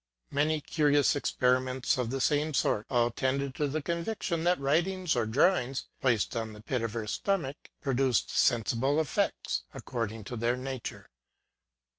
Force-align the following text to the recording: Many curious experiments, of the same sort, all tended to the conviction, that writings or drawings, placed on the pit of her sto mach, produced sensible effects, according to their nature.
Many 0.31 0.61
curious 0.61 1.15
experiments, 1.15 1.95
of 1.95 2.09
the 2.09 2.19
same 2.19 2.55
sort, 2.55 2.87
all 2.89 3.11
tended 3.11 3.53
to 3.53 3.67
the 3.67 3.83
conviction, 3.83 4.43
that 4.45 4.59
writings 4.59 5.15
or 5.15 5.27
drawings, 5.27 5.85
placed 6.01 6.35
on 6.35 6.53
the 6.53 6.61
pit 6.61 6.81
of 6.81 6.93
her 6.93 7.05
sto 7.05 7.37
mach, 7.37 7.69
produced 7.81 8.31
sensible 8.31 8.99
effects, 8.99 9.61
according 9.75 10.23
to 10.23 10.35
their 10.35 10.57
nature. 10.57 11.11